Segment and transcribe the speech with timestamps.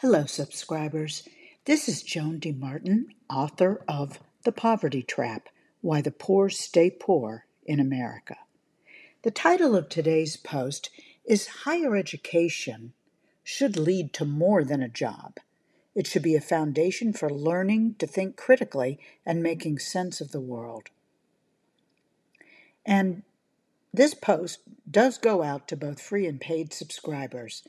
[0.00, 1.28] Hello, subscribers.
[1.66, 5.50] This is Joan DeMartin, author of The Poverty Trap
[5.82, 8.38] Why the Poor Stay Poor in America.
[9.24, 10.88] The title of today's post
[11.26, 12.94] is Higher Education
[13.44, 15.36] Should Lead to More Than a Job.
[15.94, 20.40] It should be a foundation for learning to think critically and making sense of the
[20.40, 20.88] world.
[22.86, 23.22] And
[23.92, 24.60] this post
[24.90, 27.64] does go out to both free and paid subscribers.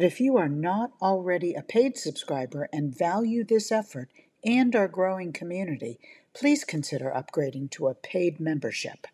[0.00, 4.08] But if you are not already a paid subscriber and value this effort
[4.42, 6.00] and our growing community,
[6.32, 9.06] please consider upgrading to a paid membership.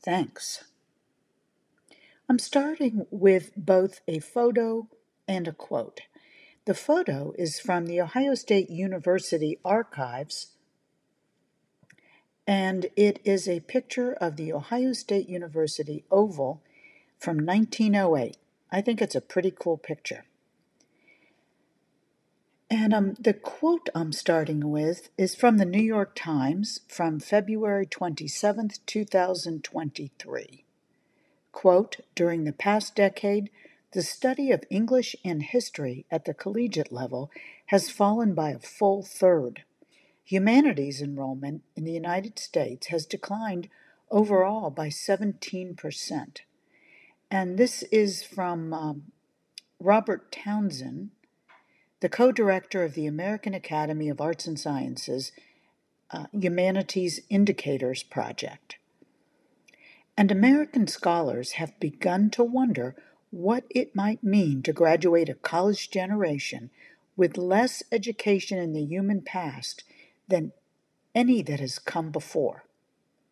[0.00, 0.62] Thanks.
[2.28, 4.86] I'm starting with both a photo
[5.26, 6.02] and a quote.
[6.64, 10.52] The photo is from the Ohio State University archives,
[12.46, 16.62] and it is a picture of the Ohio State University Oval
[17.18, 18.36] from 1908.
[18.70, 20.24] I think it's a pretty cool picture.
[22.70, 27.86] And um, the quote I'm starting with is from the New York Times from February
[27.86, 30.64] 27th, 2023.
[31.50, 33.48] Quote During the past decade,
[33.92, 37.30] the study of English and history at the collegiate level
[37.66, 39.62] has fallen by a full third.
[40.24, 43.70] Humanities enrollment in the United States has declined
[44.10, 46.40] overall by 17%.
[47.30, 49.02] And this is from um,
[49.80, 51.10] Robert Townsend,
[52.00, 55.32] the co director of the American Academy of Arts and Sciences
[56.10, 58.76] uh, Humanities Indicators Project.
[60.16, 62.96] And American scholars have begun to wonder
[63.30, 66.70] what it might mean to graduate a college generation
[67.16, 69.84] with less education in the human past
[70.26, 70.52] than
[71.14, 72.64] any that has come before.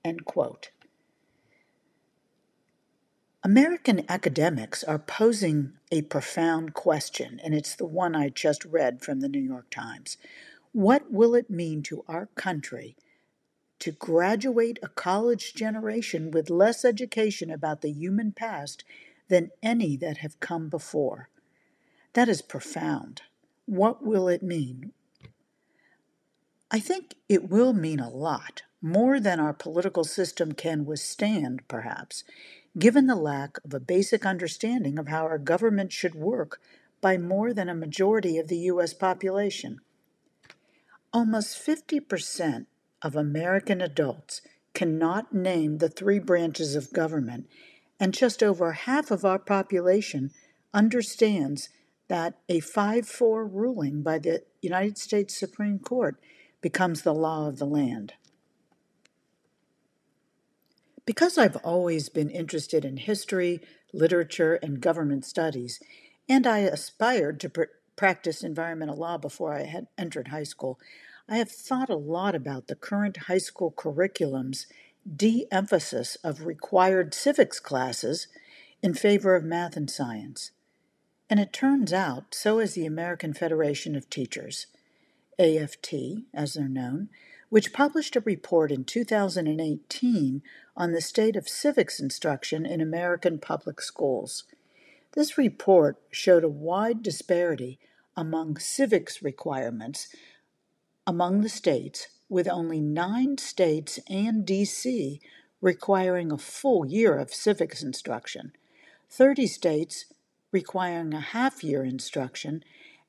[0.05, 0.71] End quote.
[3.47, 9.21] American academics are posing a profound question, and it's the one I just read from
[9.21, 10.17] the New York Times.
[10.73, 12.97] What will it mean to our country
[13.79, 18.83] to graduate a college generation with less education about the human past
[19.29, 21.29] than any that have come before?
[22.15, 23.23] That is profound.
[23.65, 24.91] What will it mean?
[26.69, 32.25] I think it will mean a lot, more than our political system can withstand, perhaps
[32.79, 36.61] given the lack of a basic understanding of how our government should work
[37.01, 38.93] by more than a majority of the U.S.
[38.93, 39.81] population.
[41.13, 42.67] Almost 50%
[43.03, 44.43] of American adults
[44.75, 47.49] cannot name the three branches of government,
[47.99, 50.31] and just over half of our population
[50.75, 51.71] understands
[52.09, 56.17] that a 5 4 ruling by the United States Supreme Court
[56.61, 58.13] becomes the law of the land.
[61.07, 63.61] Because I've always been interested in history,
[63.93, 65.81] literature, and government studies,
[66.29, 67.63] and I aspired to pr-
[67.95, 70.79] practice environmental law before I had entered high school,
[71.29, 74.67] I have thought a lot about the current high school curriculum's
[75.17, 78.27] de emphasis of required civics classes
[78.83, 80.51] in favor of math and science.
[81.31, 84.67] And it turns out so is the American Federation of Teachers,
[85.39, 85.95] AFT,
[86.35, 87.09] as they're known,
[87.49, 90.43] which published a report in 2018
[90.77, 94.45] on the state of civics instruction in American public schools.
[95.15, 97.79] This report showed a wide disparity
[98.17, 100.09] among civics requirements
[101.07, 105.21] among the states, with only nine states and D.C.
[105.61, 108.53] requiring a full year of civics instruction,
[109.09, 110.07] 30 states
[110.51, 112.65] requiring a half year instruction,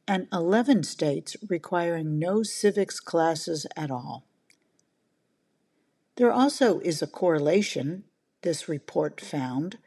[0.08, 4.27] and 11 states requiring no civics classes at all.
[6.18, 8.04] There also is a correlation,
[8.42, 9.78] this report found,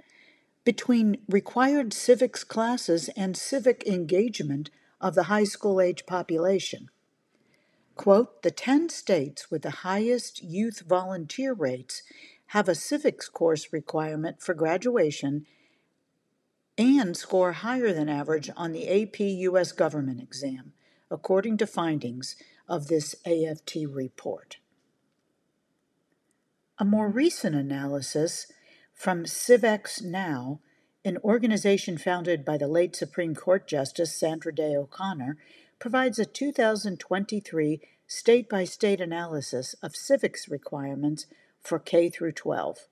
[0.65, 4.71] between required civics classes and civic engagement
[5.01, 6.89] of the high school age population.
[7.97, 12.05] Quote, the 10 states with the highest youth volunteer rates
[12.47, 15.47] have a civics course requirement for graduation
[16.79, 20.75] and score higher than average on the AP US government exam,
[21.11, 22.37] according to findings
[22.69, 24.59] of this AFT report.
[26.81, 28.47] A more recent analysis
[28.95, 30.61] from CivXNow,
[31.05, 35.37] an organization founded by the late Supreme Court Justice Sandra Day O'Connor,
[35.79, 41.27] provides a 2023 state by state analysis of civics requirements
[41.61, 42.89] for K through 12.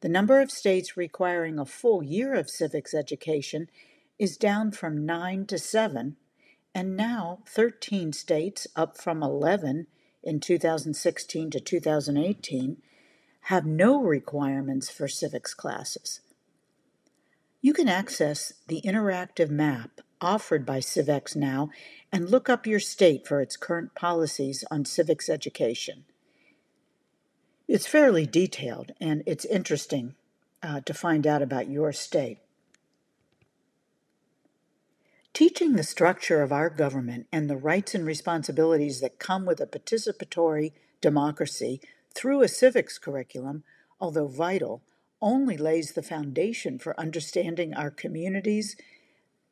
[0.00, 3.68] The number of states requiring a full year of civics education
[4.16, 6.14] is down from 9 to 7,
[6.72, 9.88] and now 13 states, up from 11
[10.22, 12.76] in 2016 to 2018,
[13.44, 16.20] have no requirements for civics classes.
[17.60, 21.68] You can access the interactive map offered by CivXNow
[22.10, 26.04] and look up your state for its current policies on civics education.
[27.68, 30.14] It's fairly detailed and it's interesting
[30.62, 32.38] uh, to find out about your state.
[35.34, 39.66] Teaching the structure of our government and the rights and responsibilities that come with a
[39.66, 41.80] participatory democracy
[42.14, 43.64] through a civics curriculum,
[44.00, 44.82] although vital,
[45.20, 48.76] only lays the foundation for understanding our communities,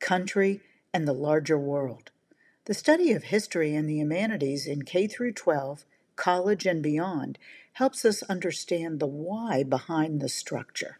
[0.00, 0.60] country,
[0.92, 2.10] and the larger world.
[2.66, 5.84] The study of history and the humanities in K through 12,
[6.16, 7.38] college and beyond
[7.74, 10.98] helps us understand the why behind the structure.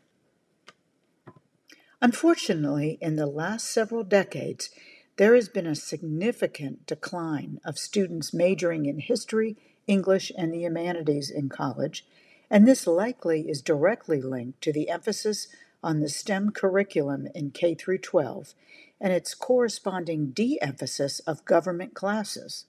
[2.00, 4.70] Unfortunately, in the last several decades,
[5.18, 9.56] there has been a significant decline of students majoring in history,
[9.86, 12.06] English, and the humanities in college,
[12.50, 15.48] and this likely is directly linked to the emphasis
[15.82, 18.54] on the STEM curriculum in K through 12
[19.00, 22.66] and its corresponding de-emphasis of government classes.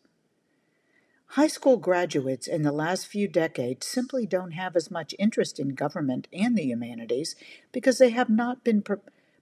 [1.27, 5.69] High school graduates in the last few decades simply don't have as much interest in
[5.69, 7.35] government and the humanities
[7.71, 8.97] because they have not been pre-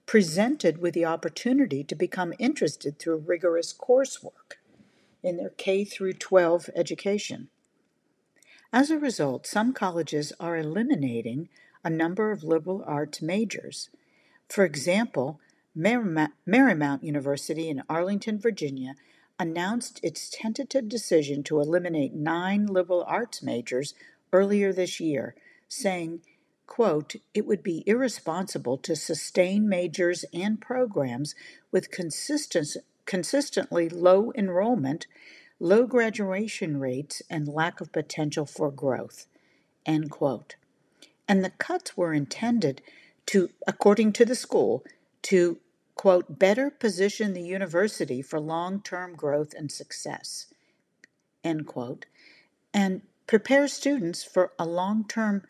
[0.06, 4.58] presented with the opportunity to become interested through rigorous coursework
[5.22, 7.48] in their K through 12 education.
[8.72, 11.50] As a result, some colleges are eliminating
[11.84, 13.90] a number of liberal arts majors.
[14.48, 15.40] For example,
[15.76, 18.94] Marymount University in Arlington, Virginia,
[19.38, 23.94] announced its tentative decision to eliminate nine liberal arts majors
[24.32, 25.34] earlier this year,
[25.68, 26.20] saying,
[26.66, 31.34] quote, it would be irresponsible to sustain majors and programs
[31.70, 35.06] with consistently low enrollment
[35.62, 39.26] low graduation rates, and lack of potential for growth.
[39.86, 40.56] End quote.
[41.28, 42.82] And the cuts were intended
[43.26, 44.84] to, according to the school,
[45.22, 45.58] to,
[45.94, 50.52] quote, better position the university for long term growth and success,
[51.44, 52.06] end quote,
[52.74, 55.44] and prepare students for a long term,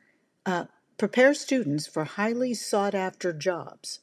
[0.45, 0.67] uh,
[0.99, 4.01] prepare students for highly sought after jobs.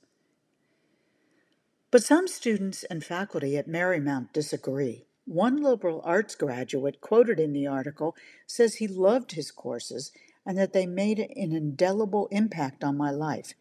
[1.91, 5.05] But some students and faculty at Marymount disagree.
[5.29, 8.15] One liberal arts graduate quoted in the article
[8.47, 10.11] says he loved his courses
[10.43, 13.53] and that they made an indelible impact on my life.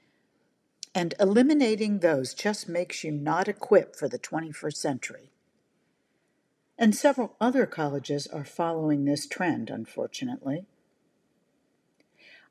[0.94, 5.30] And eliminating those just makes you not equipped for the 21st century.
[6.78, 10.64] And several other colleges are following this trend, unfortunately.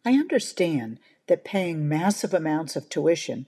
[0.05, 3.47] I understand that paying massive amounts of tuition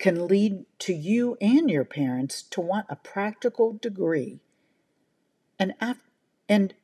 [0.00, 4.40] can lead to you and your parents to want a practical degree
[5.64, 6.10] and, af-
[6.46, 6.74] and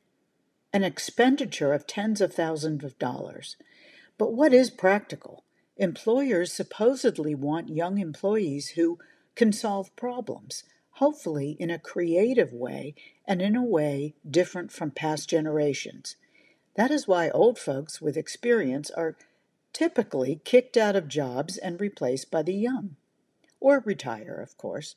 [0.73, 3.55] an expenditure of tens of thousands of dollars.
[4.17, 5.43] But what is practical?
[5.77, 8.97] Employers supposedly want young employees who
[9.35, 10.63] can solve problems,
[10.93, 12.95] hopefully in a creative way
[13.27, 16.15] and in a way different from past generations.
[16.75, 19.15] That is why old folks with experience are
[19.73, 22.95] typically kicked out of jobs and replaced by the young.
[23.59, 24.95] Or retire, of course.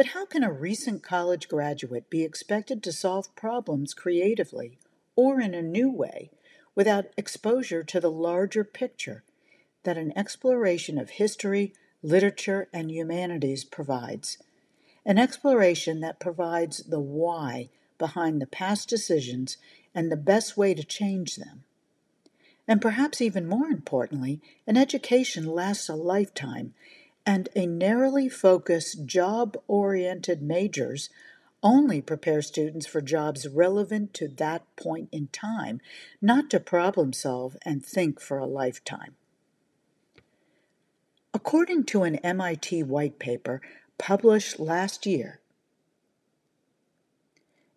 [0.00, 4.78] But how can a recent college graduate be expected to solve problems creatively
[5.14, 6.30] or in a new way
[6.74, 9.24] without exposure to the larger picture
[9.82, 14.38] that an exploration of history, literature, and humanities provides?
[15.04, 17.68] An exploration that provides the why
[17.98, 19.58] behind the past decisions
[19.94, 21.64] and the best way to change them.
[22.66, 26.72] And perhaps even more importantly, an education lasts a lifetime
[27.30, 31.10] and a narrowly focused, job oriented majors
[31.62, 35.80] only prepare students for jobs relevant to that point in time,
[36.20, 39.14] not to problem solve and think for a lifetime.
[41.32, 43.60] According to an MIT white paper
[43.96, 45.38] published last year,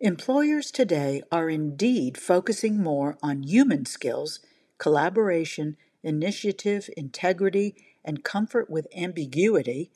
[0.00, 4.40] employers today are indeed focusing more on human skills,
[4.78, 9.90] collaboration, initiative, integrity, and comfort with ambiguity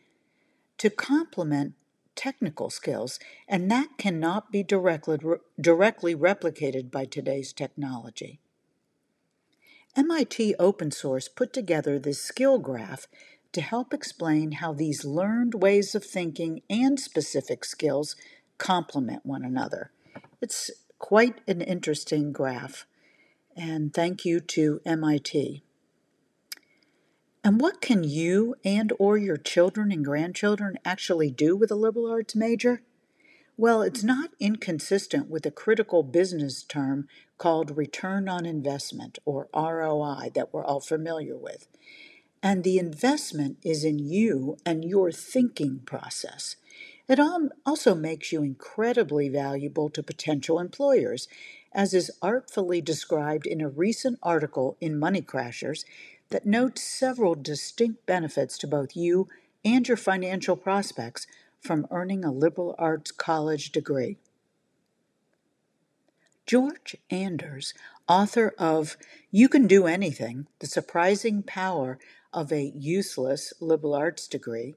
[0.78, 1.74] to complement
[2.14, 5.18] technical skills, and that cannot be directly,
[5.60, 8.40] directly replicated by today's technology.
[9.96, 13.06] MIT Open Source put together this skill graph
[13.52, 18.14] to help explain how these learned ways of thinking and specific skills
[18.58, 19.90] complement one another.
[20.40, 22.86] It's quite an interesting graph,
[23.56, 25.62] and thank you to MIT.
[27.44, 32.10] And what can you and or your children and grandchildren actually do with a liberal
[32.10, 32.82] arts major?
[33.56, 40.30] Well, it's not inconsistent with a critical business term called return on investment or ROI
[40.34, 41.66] that we're all familiar with.
[42.42, 46.56] and the investment is in you and your thinking process.
[47.08, 47.20] It
[47.66, 51.28] also makes you incredibly valuable to potential employers,
[51.72, 55.84] as is artfully described in a recent article in Money Crashers
[56.30, 59.28] that notes several distinct benefits to both you
[59.64, 61.26] and your financial prospects
[61.60, 64.16] from earning a liberal arts college degree.
[66.46, 67.74] George Anders,
[68.08, 68.96] author of
[69.30, 71.98] You Can Do Anything The Surprising Power
[72.32, 74.74] of a Useless Liberal Arts Degree,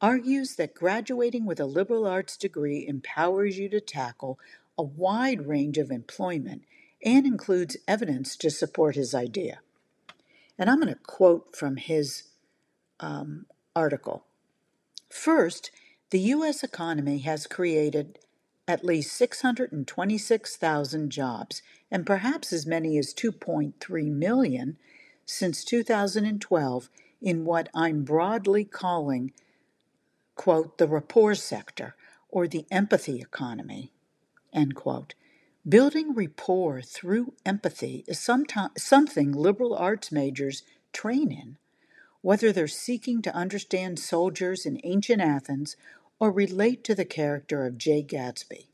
[0.00, 4.38] argues that graduating with a liberal arts degree empowers you to tackle
[4.78, 6.62] a wide range of employment
[7.04, 9.60] and includes evidence to support his idea.
[10.58, 12.24] And I'm going to quote from his
[13.00, 13.46] um,
[13.76, 14.24] article.
[15.08, 15.70] First,
[16.10, 16.62] the U.S.
[16.62, 18.18] economy has created
[18.66, 24.76] at least 626,000 jobs, and perhaps as many as 2.3 million
[25.24, 29.32] since 2012 in what I'm broadly calling,
[30.34, 31.94] quote, the rapport sector
[32.28, 33.92] or the empathy economy,
[34.52, 35.14] end quote.
[35.68, 41.58] Building rapport through empathy is something liberal arts majors train in,
[42.22, 45.76] whether they're seeking to understand soldiers in ancient Athens
[46.18, 48.68] or relate to the character of Jay Gatsby.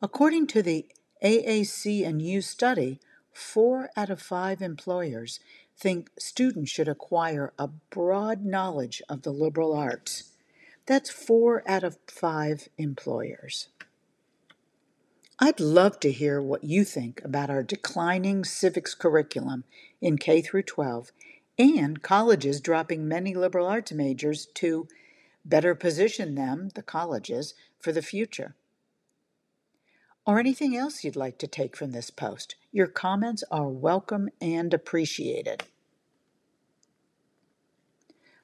[0.00, 0.86] According to the
[1.24, 3.00] AAC and U study,
[3.32, 5.40] four out of five employers
[5.76, 10.32] think students should acquire a broad knowledge of the liberal arts.
[10.86, 13.68] That's four out of five employers.
[15.44, 19.64] I'd love to hear what you think about our declining civics curriculum
[20.00, 21.10] in K through 12
[21.58, 24.86] and colleges dropping many liberal arts majors to
[25.44, 28.54] better position them, the colleges, for the future.
[30.24, 32.54] Or anything else you'd like to take from this post.
[32.70, 35.64] Your comments are welcome and appreciated.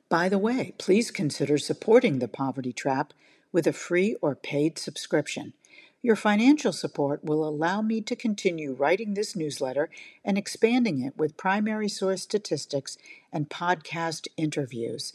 [0.09, 3.15] By the way, please consider supporting The Poverty Trap
[3.53, 5.53] with a free or paid subscription.
[6.01, 9.91] Your financial support will allow me to continue writing this newsletter
[10.25, 12.97] and expanding it with primary source statistics
[13.33, 15.13] and podcast interviews.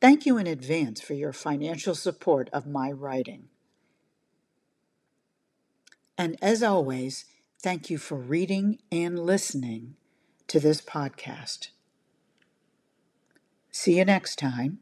[0.00, 3.48] Thank you in advance for your financial support of my writing.
[6.16, 7.24] And as always,
[7.60, 9.96] thank you for reading and listening
[10.46, 11.68] to this podcast.
[13.72, 14.81] See you next time.